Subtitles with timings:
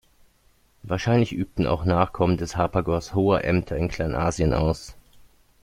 [0.81, 4.95] Wahrscheinlich übten auch Nachkommen des Harpagos hohe Ämter in Kleinasien aus.